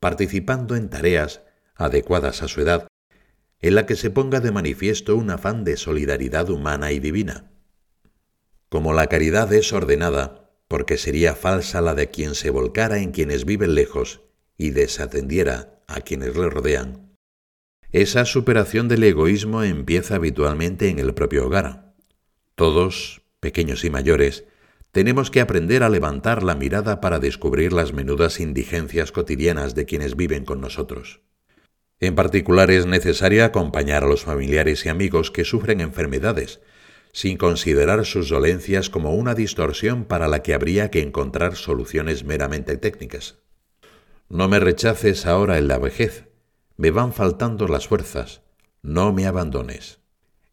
participando 0.00 0.76
en 0.76 0.90
tareas 0.90 1.40
adecuadas 1.74 2.42
a 2.42 2.48
su 2.48 2.60
edad 2.60 2.86
en 3.60 3.74
la 3.74 3.86
que 3.86 3.96
se 3.96 4.10
ponga 4.10 4.40
de 4.40 4.52
manifiesto 4.52 5.16
un 5.16 5.30
afán 5.30 5.64
de 5.64 5.78
solidaridad 5.78 6.50
humana 6.50 6.92
y 6.92 6.98
divina. 6.98 7.52
Como 8.68 8.92
la 8.92 9.06
caridad 9.06 9.50
es 9.54 9.72
ordenada, 9.72 10.50
porque 10.68 10.98
sería 10.98 11.34
falsa 11.34 11.80
la 11.80 11.94
de 11.94 12.10
quien 12.10 12.34
se 12.34 12.50
volcara 12.50 12.98
en 12.98 13.12
quienes 13.12 13.46
viven 13.46 13.74
lejos 13.74 14.20
y 14.60 14.72
desatendiera 14.72 15.80
a 15.86 16.02
quienes 16.02 16.36
le 16.36 16.50
rodean, 16.50 17.16
esa 17.92 18.26
superación 18.26 18.88
del 18.88 19.02
egoísmo 19.02 19.62
empieza 19.62 20.16
habitualmente 20.16 20.90
en 20.90 20.98
el 20.98 21.14
propio 21.14 21.46
hogar. 21.46 21.94
Todos, 22.56 23.22
pequeños 23.40 23.84
y 23.86 23.90
mayores, 23.90 24.44
tenemos 24.92 25.30
que 25.30 25.40
aprender 25.40 25.82
a 25.82 25.88
levantar 25.88 26.42
la 26.42 26.54
mirada 26.54 27.00
para 27.00 27.18
descubrir 27.18 27.72
las 27.72 27.94
menudas 27.94 28.38
indigencias 28.38 29.12
cotidianas 29.12 29.74
de 29.74 29.86
quienes 29.86 30.14
viven 30.14 30.44
con 30.44 30.60
nosotros. 30.60 31.22
En 31.98 32.14
particular 32.14 32.70
es 32.70 32.84
necesario 32.84 33.46
acompañar 33.46 34.04
a 34.04 34.08
los 34.08 34.24
familiares 34.24 34.84
y 34.84 34.90
amigos 34.90 35.30
que 35.30 35.44
sufren 35.44 35.80
enfermedades, 35.80 36.60
sin 37.12 37.38
considerar 37.38 38.04
sus 38.04 38.28
dolencias 38.28 38.90
como 38.90 39.14
una 39.14 39.34
distorsión 39.34 40.04
para 40.04 40.28
la 40.28 40.42
que 40.42 40.52
habría 40.52 40.90
que 40.90 41.00
encontrar 41.00 41.56
soluciones 41.56 42.24
meramente 42.24 42.76
técnicas. 42.76 43.38
No 44.30 44.48
me 44.48 44.60
rechaces 44.60 45.26
ahora 45.26 45.58
en 45.58 45.66
la 45.66 45.78
vejez, 45.78 46.28
me 46.76 46.92
van 46.92 47.12
faltando 47.12 47.66
las 47.66 47.88
fuerzas, 47.88 48.42
no 48.80 49.12
me 49.12 49.26
abandones. 49.26 49.98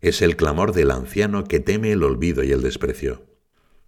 Es 0.02 0.24
el 0.24 0.36
clamor 0.36 0.74
del 0.74 0.90
anciano 0.90 1.44
que 1.44 1.60
teme 1.60 1.92
el 1.92 2.02
olvido 2.02 2.44
y 2.44 2.52
el 2.52 2.64
desprecio. 2.64 3.28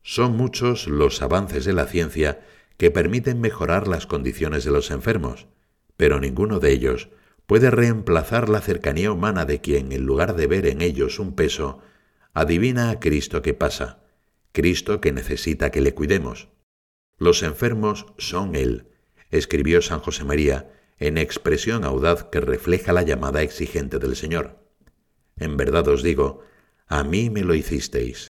Son 0.04 0.38
muchos 0.38 0.88
los 0.88 1.24
avances 1.24 1.66
de 1.66 1.74
la 1.74 1.88
ciencia 1.88 2.40
que 2.78 2.92
permiten 2.92 3.42
mejorar 3.42 3.88
las 3.88 4.06
condiciones 4.06 4.64
de 4.64 4.70
los 4.70 4.92
enfermos, 4.92 5.48
pero 5.98 6.20
ninguno 6.20 6.60
de 6.60 6.72
ellos 6.72 7.10
puede 7.48 7.72
reemplazar 7.72 8.48
la 8.48 8.62
cercanía 8.62 9.12
humana 9.12 9.46
de 9.46 9.60
quien, 9.60 9.92
en 9.92 10.06
lugar 10.06 10.36
de 10.36 10.46
ver 10.46 10.68
en 10.68 10.84
ellos 10.84 11.18
un 11.18 11.34
peso, 11.34 11.80
adivina 12.36 12.92
a 12.92 13.00
Cristo 13.00 13.42
que 13.42 13.56
pasa, 13.56 14.04
Cristo 14.52 15.02
que 15.02 15.12
necesita 15.12 15.72
que 15.72 15.82
le 15.82 15.96
cuidemos. 15.96 16.50
Los 17.18 17.42
enfermos 17.42 18.06
son 18.20 18.56
Él, 18.56 18.89
escribió 19.30 19.82
San 19.82 20.00
José 20.00 20.24
María, 20.24 20.72
en 20.98 21.18
expresión 21.18 21.84
audaz 21.84 22.26
que 22.26 22.42
refleja 22.42 22.94
la 22.94 23.04
llamada 23.04 23.42
exigente 23.42 24.00
del 24.00 24.16
Señor. 24.16 24.60
En 25.38 25.58
verdad 25.58 25.88
os 25.88 26.04
digo, 26.04 26.42
a 26.88 27.04
mí 27.04 27.30
me 27.30 27.44
lo 27.44 27.56
hicisteis. 27.56 28.28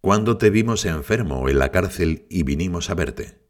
¿Cuándo 0.00 0.36
te 0.36 0.50
vimos 0.50 0.84
enfermo 0.84 1.48
en 1.48 1.58
la 1.58 1.72
cárcel 1.72 2.26
y 2.28 2.42
vinimos 2.42 2.90
a 2.90 2.94
verte? 2.94 3.40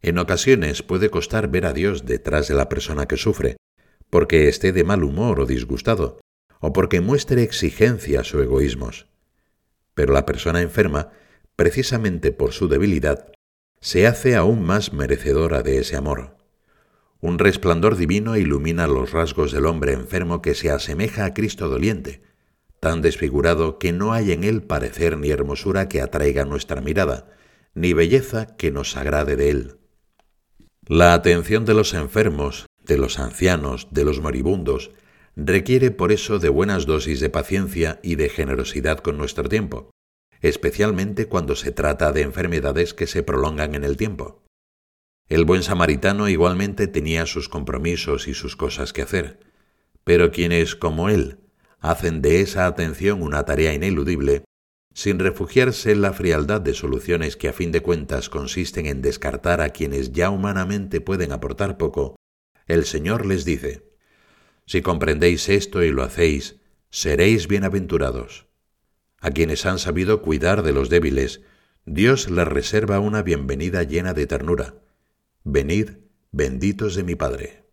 En 0.00 0.18
ocasiones 0.18 0.82
puede 0.82 1.10
costar 1.10 1.50
ver 1.50 1.66
a 1.66 1.72
Dios 1.72 2.06
detrás 2.06 2.48
de 2.48 2.54
la 2.54 2.68
persona 2.68 3.06
que 3.06 3.16
sufre, 3.16 3.56
porque 4.08 4.48
esté 4.48 4.72
de 4.72 4.84
mal 4.84 5.02
humor 5.02 5.40
o 5.40 5.46
disgustado, 5.46 6.20
o 6.60 6.72
porque 6.72 7.00
muestre 7.00 7.42
exigencias 7.42 8.32
o 8.34 8.42
egoísmos. 8.42 9.06
Pero 9.94 10.12
la 10.12 10.24
persona 10.24 10.62
enferma, 10.62 11.10
precisamente 11.56 12.32
por 12.32 12.52
su 12.52 12.68
debilidad, 12.68 13.32
se 13.86 14.08
hace 14.08 14.34
aún 14.34 14.64
más 14.64 14.92
merecedora 14.92 15.62
de 15.62 15.78
ese 15.78 15.94
amor. 15.94 16.36
Un 17.20 17.38
resplandor 17.38 17.96
divino 17.96 18.36
ilumina 18.36 18.88
los 18.88 19.12
rasgos 19.12 19.52
del 19.52 19.64
hombre 19.64 19.92
enfermo 19.92 20.42
que 20.42 20.56
se 20.56 20.72
asemeja 20.72 21.24
a 21.24 21.34
Cristo 21.34 21.68
doliente, 21.68 22.20
tan 22.80 23.00
desfigurado 23.00 23.78
que 23.78 23.92
no 23.92 24.12
hay 24.12 24.32
en 24.32 24.42
él 24.42 24.64
parecer 24.64 25.16
ni 25.16 25.30
hermosura 25.30 25.88
que 25.88 26.00
atraiga 26.00 26.44
nuestra 26.44 26.80
mirada, 26.80 27.30
ni 27.74 27.92
belleza 27.92 28.56
que 28.56 28.72
nos 28.72 28.96
agrade 28.96 29.36
de 29.36 29.50
él. 29.50 29.76
La 30.88 31.14
atención 31.14 31.64
de 31.64 31.74
los 31.74 31.94
enfermos, 31.94 32.66
de 32.82 32.98
los 32.98 33.20
ancianos, 33.20 33.86
de 33.92 34.04
los 34.04 34.20
moribundos, 34.20 34.90
requiere 35.36 35.92
por 35.92 36.10
eso 36.10 36.40
de 36.40 36.48
buenas 36.48 36.86
dosis 36.86 37.20
de 37.20 37.30
paciencia 37.30 38.00
y 38.02 38.16
de 38.16 38.30
generosidad 38.30 38.98
con 38.98 39.16
nuestro 39.16 39.48
tiempo, 39.48 39.92
especialmente 40.40 41.26
cuando 41.26 41.56
se 41.56 41.72
trata 41.72 42.12
de 42.12 42.22
enfermedades 42.22 42.94
que 42.94 43.06
se 43.06 43.22
prolongan 43.22 43.74
en 43.74 43.84
el 43.84 43.96
tiempo. 43.96 44.42
El 45.28 45.44
buen 45.44 45.62
samaritano 45.62 46.28
igualmente 46.28 46.86
tenía 46.86 47.26
sus 47.26 47.48
compromisos 47.48 48.28
y 48.28 48.34
sus 48.34 48.56
cosas 48.56 48.92
que 48.92 49.02
hacer, 49.02 49.40
pero 50.04 50.30
quienes, 50.30 50.76
como 50.76 51.08
él, 51.08 51.40
hacen 51.80 52.22
de 52.22 52.40
esa 52.40 52.66
atención 52.66 53.22
una 53.22 53.44
tarea 53.44 53.74
ineludible, 53.74 54.44
sin 54.94 55.18
refugiarse 55.18 55.92
en 55.92 56.00
la 56.00 56.12
frialdad 56.12 56.60
de 56.60 56.74
soluciones 56.74 57.36
que 57.36 57.48
a 57.48 57.52
fin 57.52 57.72
de 57.72 57.82
cuentas 57.82 58.28
consisten 58.28 58.86
en 58.86 59.02
descartar 59.02 59.60
a 59.60 59.70
quienes 59.70 60.12
ya 60.12 60.30
humanamente 60.30 61.00
pueden 61.00 61.32
aportar 61.32 61.76
poco, 61.76 62.16
el 62.66 62.84
Señor 62.84 63.26
les 63.26 63.44
dice, 63.44 63.82
Si 64.64 64.82
comprendéis 64.82 65.48
esto 65.48 65.82
y 65.82 65.90
lo 65.90 66.02
hacéis, 66.02 66.56
seréis 66.90 67.46
bienaventurados. 67.46 68.45
A 69.20 69.30
quienes 69.30 69.66
han 69.66 69.78
sabido 69.78 70.22
cuidar 70.22 70.62
de 70.62 70.72
los 70.72 70.88
débiles, 70.88 71.40
Dios 71.84 72.30
les 72.30 72.46
reserva 72.46 73.00
una 73.00 73.22
bienvenida 73.22 73.82
llena 73.82 74.12
de 74.12 74.26
ternura. 74.26 74.74
Venid, 75.44 75.90
benditos 76.32 76.96
de 76.96 77.04
mi 77.04 77.14
Padre. 77.14 77.64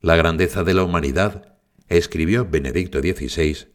La 0.00 0.16
grandeza 0.16 0.62
de 0.64 0.74
la 0.74 0.84
humanidad, 0.84 1.58
escribió 1.88 2.44
Benedicto 2.44 3.00
XVI, 3.00 3.68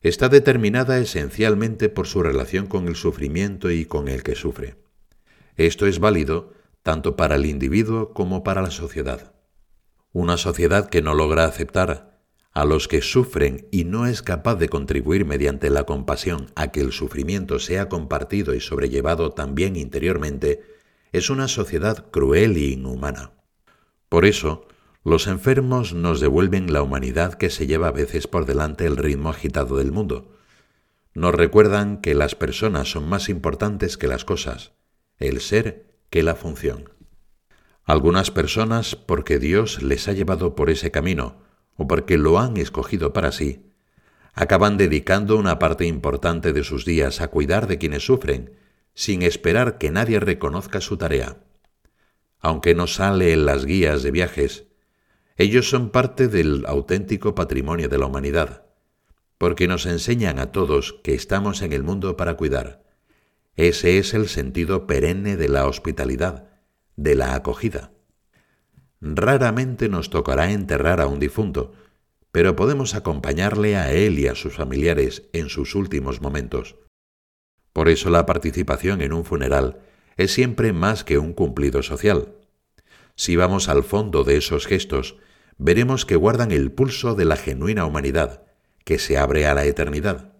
está 0.00 0.28
determinada 0.28 0.98
esencialmente 0.98 1.88
por 1.88 2.06
su 2.06 2.22
relación 2.22 2.66
con 2.66 2.88
el 2.88 2.96
sufrimiento 2.96 3.70
y 3.70 3.84
con 3.84 4.08
el 4.08 4.22
que 4.22 4.34
sufre. 4.34 4.76
Esto 5.56 5.86
es 5.86 5.98
válido 5.98 6.52
tanto 6.82 7.16
para 7.16 7.36
el 7.36 7.46
individuo 7.46 8.12
como 8.12 8.42
para 8.42 8.62
la 8.62 8.70
sociedad. 8.70 9.34
Una 10.12 10.36
sociedad 10.36 10.88
que 10.88 11.02
no 11.02 11.14
logra 11.14 11.44
aceptar 11.44 12.09
a 12.52 12.64
los 12.64 12.88
que 12.88 13.00
sufren 13.00 13.68
y 13.70 13.84
no 13.84 14.06
es 14.06 14.22
capaz 14.22 14.56
de 14.56 14.68
contribuir 14.68 15.24
mediante 15.24 15.70
la 15.70 15.84
compasión 15.84 16.50
a 16.56 16.72
que 16.72 16.80
el 16.80 16.92
sufrimiento 16.92 17.58
sea 17.58 17.88
compartido 17.88 18.54
y 18.54 18.60
sobrellevado 18.60 19.30
también 19.30 19.76
interiormente, 19.76 20.62
es 21.12 21.30
una 21.30 21.48
sociedad 21.48 22.10
cruel 22.10 22.56
e 22.56 22.72
inhumana. 22.72 23.32
Por 24.08 24.24
eso, 24.24 24.66
los 25.04 25.28
enfermos 25.28 25.94
nos 25.94 26.20
devuelven 26.20 26.72
la 26.72 26.82
humanidad 26.82 27.34
que 27.34 27.50
se 27.50 27.66
lleva 27.66 27.88
a 27.88 27.92
veces 27.92 28.26
por 28.26 28.46
delante 28.46 28.84
el 28.84 28.96
ritmo 28.96 29.30
agitado 29.30 29.76
del 29.76 29.92
mundo. 29.92 30.36
Nos 31.14 31.34
recuerdan 31.34 32.00
que 32.00 32.14
las 32.14 32.34
personas 32.34 32.90
son 32.90 33.08
más 33.08 33.28
importantes 33.28 33.96
que 33.96 34.08
las 34.08 34.24
cosas, 34.24 34.72
el 35.18 35.40
ser 35.40 35.86
que 36.10 36.22
la 36.22 36.34
función. 36.34 36.90
Algunas 37.84 38.30
personas, 38.30 38.94
porque 38.94 39.38
Dios 39.38 39.82
les 39.82 40.06
ha 40.08 40.12
llevado 40.12 40.54
por 40.54 40.70
ese 40.70 40.90
camino 40.90 41.49
o 41.80 41.88
porque 41.88 42.18
lo 42.18 42.38
han 42.38 42.58
escogido 42.58 43.14
para 43.14 43.32
sí, 43.32 43.64
acaban 44.34 44.76
dedicando 44.76 45.38
una 45.38 45.58
parte 45.58 45.86
importante 45.86 46.52
de 46.52 46.62
sus 46.62 46.84
días 46.84 47.22
a 47.22 47.28
cuidar 47.28 47.66
de 47.68 47.78
quienes 47.78 48.04
sufren, 48.04 48.52
sin 48.92 49.22
esperar 49.22 49.78
que 49.78 49.90
nadie 49.90 50.20
reconozca 50.20 50.82
su 50.82 50.98
tarea. 50.98 51.38
Aunque 52.38 52.74
no 52.74 52.86
sale 52.86 53.32
en 53.32 53.46
las 53.46 53.64
guías 53.64 54.02
de 54.02 54.10
viajes, 54.10 54.66
ellos 55.36 55.70
son 55.70 55.88
parte 55.88 56.28
del 56.28 56.66
auténtico 56.66 57.34
patrimonio 57.34 57.88
de 57.88 57.96
la 57.96 58.06
humanidad. 58.06 58.66
porque 59.38 59.66
nos 59.66 59.86
enseñan 59.86 60.38
a 60.38 60.52
todos 60.52 61.00
que 61.02 61.14
estamos 61.14 61.62
en 61.62 61.72
el 61.72 61.82
mundo 61.82 62.14
para 62.14 62.34
cuidar. 62.34 62.84
Ese 63.56 63.96
es 63.96 64.12
el 64.12 64.28
sentido 64.28 64.86
perenne 64.86 65.38
de 65.38 65.48
la 65.48 65.66
hospitalidad, 65.66 66.50
de 66.96 67.14
la 67.14 67.34
acogida. 67.34 67.90
Raramente 69.00 69.88
nos 69.88 70.10
tocará 70.10 70.52
enterrar 70.52 71.00
a 71.00 71.06
un 71.06 71.20
difunto, 71.20 71.72
pero 72.32 72.54
podemos 72.54 72.94
acompañarle 72.94 73.76
a 73.76 73.92
él 73.92 74.18
y 74.18 74.26
a 74.26 74.34
sus 74.34 74.54
familiares 74.54 75.28
en 75.32 75.48
sus 75.48 75.74
últimos 75.74 76.20
momentos. 76.20 76.76
Por 77.72 77.88
eso 77.88 78.10
la 78.10 78.26
participación 78.26 79.00
en 79.00 79.12
un 79.12 79.24
funeral 79.24 79.80
es 80.16 80.32
siempre 80.32 80.72
más 80.72 81.02
que 81.04 81.18
un 81.18 81.32
cumplido 81.32 81.82
social. 81.82 82.34
Si 83.16 83.36
vamos 83.36 83.68
al 83.68 83.84
fondo 83.84 84.24
de 84.24 84.36
esos 84.36 84.66
gestos, 84.66 85.16
veremos 85.56 86.04
que 86.04 86.16
guardan 86.16 86.52
el 86.52 86.72
pulso 86.72 87.14
de 87.14 87.24
la 87.24 87.36
genuina 87.36 87.86
humanidad, 87.86 88.42
que 88.84 88.98
se 88.98 89.18
abre 89.18 89.46
a 89.46 89.54
la 89.54 89.64
eternidad. 89.64 90.32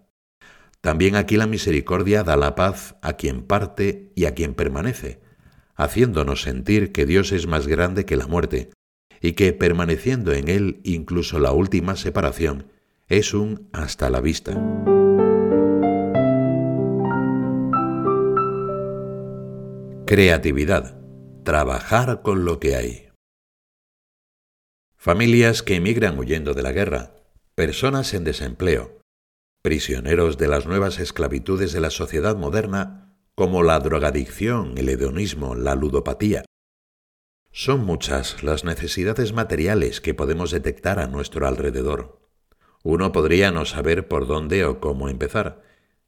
También 0.81 1.15
aquí 1.15 1.37
la 1.37 1.47
misericordia 1.47 2.23
da 2.23 2.35
la 2.35 2.55
paz 2.55 2.95
a 3.01 3.13
quien 3.13 3.43
parte 3.43 4.11
y 4.15 4.25
a 4.25 4.33
quien 4.33 4.55
permanece, 4.55 5.20
haciéndonos 5.81 6.43
sentir 6.43 6.91
que 6.91 7.07
Dios 7.07 7.31
es 7.31 7.47
más 7.47 7.67
grande 7.67 8.05
que 8.05 8.15
la 8.15 8.27
muerte, 8.27 8.69
y 9.19 9.33
que 9.33 9.51
permaneciendo 9.51 10.31
en 10.31 10.47
Él 10.47 10.79
incluso 10.83 11.39
la 11.39 11.53
última 11.53 11.95
separación, 11.95 12.67
es 13.07 13.33
un 13.33 13.67
hasta 13.73 14.11
la 14.11 14.21
vista. 14.21 14.53
Creatividad. 20.05 20.99
Trabajar 21.43 22.21
con 22.21 22.45
lo 22.45 22.59
que 22.59 22.75
hay. 22.75 23.09
Familias 24.95 25.63
que 25.63 25.75
emigran 25.75 26.19
huyendo 26.19 26.53
de 26.53 26.61
la 26.61 26.71
guerra, 26.71 27.15
personas 27.55 28.13
en 28.13 28.23
desempleo, 28.23 28.99
prisioneros 29.63 30.37
de 30.37 30.47
las 30.47 30.67
nuevas 30.67 30.99
esclavitudes 30.99 31.73
de 31.73 31.79
la 31.79 31.89
sociedad 31.89 32.35
moderna 32.35 33.10
como 33.35 33.63
la 33.63 33.79
drogadicción, 33.79 34.77
el 34.77 34.89
hedonismo, 34.89 35.55
la 35.55 35.75
ludopatía. 35.75 36.43
Son 37.51 37.85
muchas 37.85 38.43
las 38.43 38.63
necesidades 38.63 39.33
materiales 39.33 40.01
que 40.01 40.13
podemos 40.13 40.51
detectar 40.51 40.99
a 40.99 41.07
nuestro 41.07 41.47
alrededor. 41.47 42.21
Uno 42.83 43.11
podría 43.11 43.51
no 43.51 43.65
saber 43.65 44.07
por 44.07 44.27
dónde 44.27 44.65
o 44.65 44.79
cómo 44.79 45.09
empezar, 45.09 45.61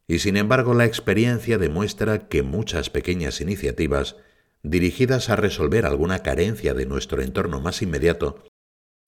y 0.07 0.19
sin 0.19 0.37
embargo 0.37 0.73
la 0.73 0.85
experiencia 0.85 1.57
demuestra 1.57 2.27
que 2.27 2.43
muchas 2.43 2.89
pequeñas 2.89 3.41
iniciativas 3.41 4.17
dirigidas 4.63 5.29
a 5.29 5.35
resolver 5.35 5.85
alguna 5.85 6.19
carencia 6.19 6.73
de 6.73 6.85
nuestro 6.85 7.21
entorno 7.21 7.59
más 7.59 7.81
inmediato, 7.81 8.43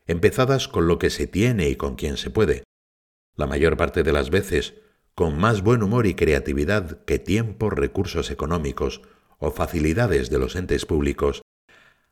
empezadas 0.06 0.68
con 0.68 0.88
lo 0.88 1.00
que 1.00 1.10
se 1.10 1.28
tiene 1.28 1.70
y 1.70 1.76
con 1.76 1.96
quien 1.96 2.18
se 2.18 2.30
puede, 2.30 2.64
la 3.36 3.48
mayor 3.48 3.78
parte 3.78 4.04
de 4.04 4.14
las 4.14 4.30
veces 4.30 4.76
con 5.16 5.38
más 5.38 5.62
buen 5.62 5.82
humor 5.82 6.08
y 6.08 6.14
creatividad 6.14 7.06
que 7.06 7.20
tiempo, 7.20 7.70
recursos 7.70 8.30
económicos 8.32 9.02
o 9.40 9.50
facilidades 9.50 10.30
de 10.30 10.40
los 10.40 10.58
entes 10.58 10.86
públicos, 10.86 11.42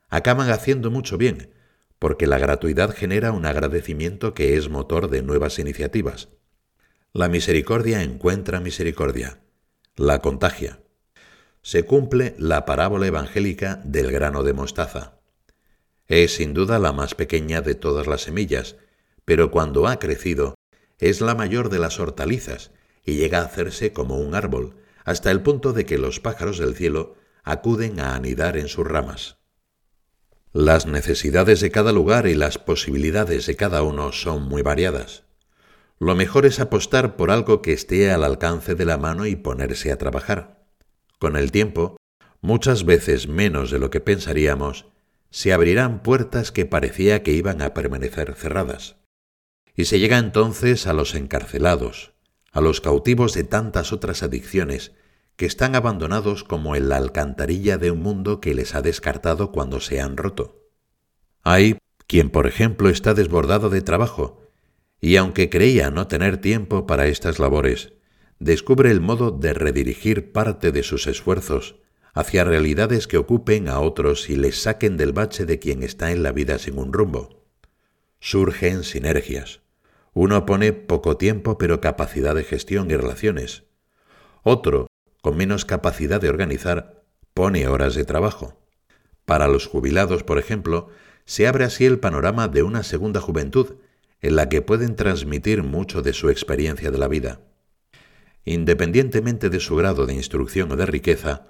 acaban 0.09 0.49
haciendo 0.49 0.89
mucho 0.89 1.17
bien, 1.17 1.53
porque 1.99 2.27
la 2.27 2.37
gratuidad 2.37 2.95
genera 2.95 3.33
un 3.33 3.45
agradecimiento 3.45 4.33
que 4.33 4.55
es 4.55 4.69
motor 4.69 5.09
de 5.09 5.21
nuevas 5.21 5.59
iniciativas. 5.59 6.29
La 7.11 7.27
misericordia 7.27 8.03
encuentra 8.03 8.61
misericordia, 8.61 9.39
la 9.97 10.19
contagia. 10.19 10.79
Se 11.61 11.85
cumple 11.85 12.35
la 12.37 12.65
parábola 12.65 13.07
evangélica 13.07 13.81
del 13.83 14.11
grano 14.11 14.43
de 14.43 14.53
mostaza. 14.53 15.19
Es 16.07 16.35
sin 16.35 16.53
duda 16.53 16.79
la 16.79 16.93
más 16.93 17.15
pequeña 17.15 17.61
de 17.61 17.75
todas 17.75 18.07
las 18.07 18.21
semillas, 18.21 18.77
pero 19.25 19.51
cuando 19.51 19.87
ha 19.87 19.99
crecido, 19.99 20.55
es 20.99 21.19
la 21.19 21.35
mayor 21.35 21.69
de 21.69 21.79
las 21.79 21.99
hortalizas 21.99 22.71
y 23.03 23.15
llega 23.15 23.39
a 23.39 23.45
hacerse 23.45 23.93
como 23.93 24.17
un 24.17 24.35
árbol, 24.35 24.75
hasta 25.03 25.31
el 25.31 25.41
punto 25.41 25.73
de 25.73 25.85
que 25.85 25.97
los 25.97 26.19
pájaros 26.19 26.57
del 26.57 26.75
cielo 26.75 27.15
acuden 27.43 27.99
a 27.99 28.15
anidar 28.15 28.57
en 28.57 28.67
sus 28.67 28.87
ramas. 28.87 29.37
Las 30.53 30.85
necesidades 30.85 31.61
de 31.61 31.71
cada 31.71 31.91
lugar 31.91 32.27
y 32.27 32.35
las 32.35 32.57
posibilidades 32.57 33.47
de 33.47 33.55
cada 33.55 33.81
uno 33.81 34.11
son 34.11 34.43
muy 34.43 34.61
variadas. 34.61 35.23
Lo 35.99 36.15
mejor 36.15 36.45
es 36.45 36.59
apostar 36.59 37.15
por 37.15 37.31
algo 37.31 37.61
que 37.61 37.73
esté 37.73 38.11
al 38.11 38.23
alcance 38.23 38.75
de 38.75 38.85
la 38.85 38.97
mano 38.97 39.25
y 39.25 39.35
ponerse 39.35 39.91
a 39.91 39.97
trabajar. 39.97 40.63
Con 41.17 41.37
el 41.37 41.51
tiempo, 41.51 41.97
muchas 42.41 42.85
veces 42.85 43.27
menos 43.27 43.71
de 43.71 43.79
lo 43.79 43.89
que 43.89 43.99
pensaríamos, 43.99 44.85
se 45.31 45.53
abrirán 45.53 46.03
puertas 46.03 46.51
que 46.51 46.65
parecía 46.65 47.23
que 47.23 47.31
iban 47.31 47.61
a 47.61 47.73
permanecer 47.73 48.35
cerradas. 48.35 48.97
Y 49.75 49.85
se 49.85 49.97
llega 49.97 50.19
entonces 50.19 50.85
a 50.85 50.93
los 50.93 51.15
encarcelados, 51.15 52.12
a 52.53 52.61
los 52.61 52.79
cautivos 52.79 53.33
de 53.33 53.43
tantas 53.43 53.91
otras 53.91 54.23
adicciones 54.23 54.93
que 55.35 55.45
están 55.45 55.75
abandonados 55.75 56.43
como 56.43 56.75
en 56.75 56.87
la 56.87 56.97
alcantarilla 56.97 57.77
de 57.77 57.91
un 57.91 58.01
mundo 58.01 58.39
que 58.39 58.53
les 58.53 58.75
ha 58.75 58.81
descartado 58.81 59.51
cuando 59.51 59.79
se 59.79 59.99
han 59.99 60.15
roto. 60.15 60.69
Hay 61.41 61.79
quien, 62.07 62.29
por 62.29 62.47
ejemplo, 62.47 62.89
está 62.89 63.15
desbordado 63.15 63.69
de 63.69 63.81
trabajo 63.81 64.39
y 65.01 65.17
aunque 65.17 65.49
creía 65.49 65.89
no 65.89 66.07
tener 66.07 66.37
tiempo 66.37 66.85
para 66.85 67.07
estas 67.07 67.39
labores, 67.39 67.93
descubre 68.39 68.91
el 68.91 69.01
modo 69.01 69.31
de 69.31 69.53
redirigir 69.53 70.31
parte 70.31 70.71
de 70.71 70.83
sus 70.83 71.07
esfuerzos 71.07 71.75
hacia 72.13 72.43
realidades 72.43 73.07
que 73.07 73.17
ocupen 73.17 73.67
a 73.67 73.79
otros 73.79 74.29
y 74.29 74.35
les 74.35 74.61
saquen 74.61 74.95
del 74.95 75.11
bache 75.11 75.45
de 75.45 75.57
quien 75.57 75.81
está 75.81 76.11
en 76.11 76.21
la 76.21 76.31
vida 76.31 76.59
sin 76.59 76.77
un 76.77 76.93
rumbo. 76.93 77.43
Surgen 78.19 78.83
sinergias. 78.83 79.62
Uno 80.13 80.45
pone 80.45 80.73
poco 80.73 81.17
tiempo 81.17 81.57
pero 81.57 81.81
capacidad 81.81 82.35
de 82.35 82.43
gestión 82.43 82.91
y 82.91 82.95
relaciones. 82.95 83.63
Otro, 84.43 84.87
con 85.21 85.37
menos 85.37 85.65
capacidad 85.65 86.21
de 86.21 86.29
organizar, 86.29 87.03
pone 87.33 87.67
horas 87.67 87.95
de 87.95 88.05
trabajo. 88.05 88.59
Para 89.25 89.47
los 89.47 89.67
jubilados, 89.67 90.23
por 90.23 90.37
ejemplo, 90.37 90.89
se 91.25 91.47
abre 91.47 91.63
así 91.63 91.85
el 91.85 91.99
panorama 91.99 92.47
de 92.47 92.63
una 92.63 92.83
segunda 92.83 93.21
juventud 93.21 93.75
en 94.21 94.35
la 94.35 94.49
que 94.49 94.61
pueden 94.61 94.95
transmitir 94.95 95.63
mucho 95.63 96.01
de 96.01 96.13
su 96.13 96.29
experiencia 96.29 96.91
de 96.91 96.97
la 96.97 97.07
vida. 97.07 97.41
Independientemente 98.45 99.49
de 99.49 99.59
su 99.59 99.75
grado 99.75 100.05
de 100.05 100.13
instrucción 100.13 100.71
o 100.71 100.75
de 100.75 100.85
riqueza, 100.85 101.47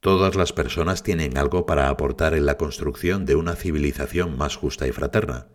todas 0.00 0.34
las 0.34 0.52
personas 0.52 1.02
tienen 1.02 1.36
algo 1.36 1.66
para 1.66 1.88
aportar 1.88 2.34
en 2.34 2.46
la 2.46 2.56
construcción 2.56 3.26
de 3.26 3.36
una 3.36 3.54
civilización 3.54 4.36
más 4.36 4.56
justa 4.56 4.86
y 4.86 4.92
fraterna. 4.92 5.48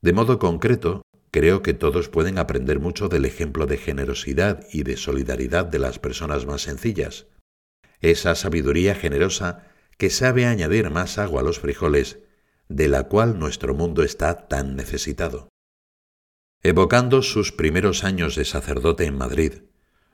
De 0.00 0.12
modo 0.12 0.38
concreto, 0.38 1.02
creo 1.30 1.62
que 1.62 1.74
todos 1.74 2.08
pueden 2.08 2.38
aprender 2.38 2.80
mucho 2.80 3.08
del 3.08 3.24
ejemplo 3.24 3.66
de 3.66 3.76
generosidad 3.76 4.66
y 4.72 4.82
de 4.82 4.96
solidaridad 4.96 5.66
de 5.66 5.78
las 5.78 5.98
personas 5.98 6.46
más 6.46 6.62
sencillas. 6.62 7.26
Esa 8.00 8.34
sabiduría 8.34 8.94
generosa 8.94 9.66
que 9.96 10.10
sabe 10.10 10.46
añadir 10.46 10.90
más 10.90 11.18
agua 11.18 11.40
a 11.40 11.44
los 11.44 11.58
frijoles, 11.58 12.20
de 12.68 12.88
la 12.88 13.04
cual 13.04 13.38
nuestro 13.38 13.74
mundo 13.74 14.02
está 14.02 14.46
tan 14.48 14.76
necesitado. 14.76 15.48
Evocando 16.62 17.22
sus 17.22 17.52
primeros 17.52 18.04
años 18.04 18.34
de 18.34 18.44
sacerdote 18.44 19.04
en 19.04 19.16
Madrid, 19.16 19.62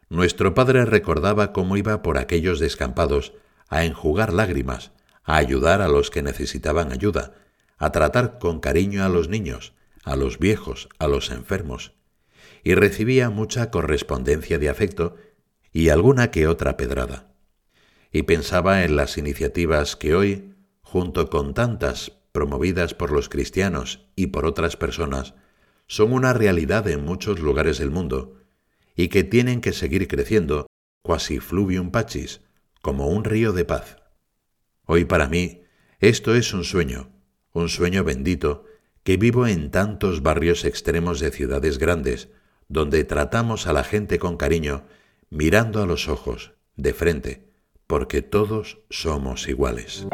nuestro 0.09 0.55
padre 0.55 0.85
recordaba 0.85 1.53
cómo 1.53 1.77
iba 1.77 2.03
por 2.03 2.18
aquellos 2.18 2.61
descampados 2.61 3.33
a 3.68 3.85
enjugar 3.85 4.33
lágrimas, 4.33 4.92
a 5.22 5.37
ayudar 5.37 5.81
a 5.81 5.88
los 5.88 6.11
que 6.11 6.22
necesitaban 6.22 6.92
ayuda, 6.92 7.35
a 7.79 7.92
tratar 7.92 8.38
con 8.38 8.61
cariño 8.61 9.05
a 9.05 9.09
los 9.09 9.29
niños, 9.29 9.74
a 10.04 10.16
los 10.16 10.38
viejos, 10.38 10.88
a 10.98 11.08
los 11.08 11.30
enfermos, 11.30 11.92
y 12.62 12.74
recibía 12.74 13.30
mucha 13.30 13.70
correspondencia 13.70 14.58
de 14.58 14.68
afecto 14.68 15.16
y 15.72 15.88
alguna 15.88 16.30
que 16.30 16.46
otra 16.46 16.76
pedrada. 16.76 17.32
Y 18.12 18.22
pensaba 18.22 18.84
en 18.84 18.96
las 18.96 19.18
iniciativas 19.18 19.96
que 19.96 20.14
hoy, 20.14 20.54
junto 20.82 21.28
con 21.28 21.52
tantas 21.52 22.12
promovidas 22.32 22.94
por 22.94 23.10
los 23.10 23.28
cristianos 23.28 24.06
y 24.14 24.28
por 24.28 24.46
otras 24.46 24.76
personas, 24.76 25.34
son 25.86 26.12
una 26.12 26.32
realidad 26.32 26.88
en 26.88 27.04
muchos 27.04 27.40
lugares 27.40 27.78
del 27.78 27.90
mundo 27.90 28.40
y 28.96 29.08
que 29.08 29.24
tienen 29.24 29.60
que 29.60 29.72
seguir 29.72 30.06
creciendo, 30.08 30.66
quasi 31.02 31.40
fluvium 31.40 31.90
pachis, 31.90 32.40
como 32.80 33.08
un 33.08 33.24
río 33.24 33.52
de 33.52 33.64
paz. 33.64 33.96
Hoy 34.86 35.04
para 35.04 35.28
mí 35.28 35.62
esto 36.00 36.34
es 36.34 36.52
un 36.52 36.64
sueño, 36.64 37.10
un 37.52 37.68
sueño 37.68 38.04
bendito, 38.04 38.64
que 39.04 39.18
vivo 39.18 39.46
en 39.46 39.70
tantos 39.70 40.22
barrios 40.22 40.64
extremos 40.64 41.20
de 41.20 41.30
ciudades 41.30 41.78
grandes, 41.78 42.30
donde 42.68 43.04
tratamos 43.04 43.66
a 43.66 43.72
la 43.72 43.84
gente 43.84 44.18
con 44.18 44.36
cariño, 44.36 44.84
mirando 45.30 45.82
a 45.82 45.86
los 45.86 46.08
ojos, 46.08 46.54
de 46.76 46.94
frente, 46.94 47.46
porque 47.86 48.22
todos 48.22 48.78
somos 48.88 49.46
iguales. 49.46 50.06